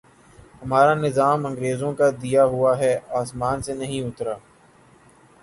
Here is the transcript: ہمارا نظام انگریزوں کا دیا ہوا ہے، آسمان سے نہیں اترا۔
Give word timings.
ہمارا 0.61 0.93
نظام 0.95 1.45
انگریزوں 1.45 1.91
کا 1.93 2.09
دیا 2.21 2.43
ہوا 2.45 2.77
ہے، 2.79 2.93
آسمان 3.21 3.61
سے 3.61 3.73
نہیں 3.73 4.01
اترا۔ 4.01 4.35